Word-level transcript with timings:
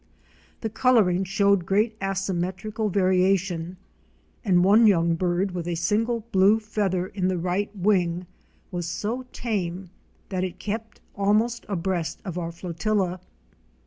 The 0.61 0.69
coloring 0.71 1.23
showed 1.25 1.63
great 1.67 1.95
asymmetrical 2.01 2.89
varia 2.89 3.37
tion, 3.37 3.77
and 4.43 4.63
one 4.63 4.87
young 4.87 5.13
bird 5.13 5.51
with 5.51 5.67
a 5.67 5.75
single 5.75 6.25
blue 6.31 6.59
feather 6.59 7.05
in 7.05 7.27
the 7.27 7.37
right 7.37 7.69
wing 7.75 8.25
was 8.71 8.87
so 8.87 9.27
tame 9.31 9.91
that 10.29 10.43
it 10.43 10.57
kept 10.57 11.01
almost 11.15 11.67
abreast 11.69 12.19
of 12.25 12.39
our 12.39 12.51
flotilla. 12.51 13.19